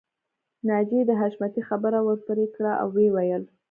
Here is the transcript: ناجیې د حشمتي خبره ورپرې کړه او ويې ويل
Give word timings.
ناجیې 0.69 1.01
د 1.09 1.11
حشمتي 1.21 1.61
خبره 1.69 1.99
ورپرې 2.03 2.47
کړه 2.55 2.71
او 2.81 2.87
ويې 2.95 3.09
ويل 3.15 3.43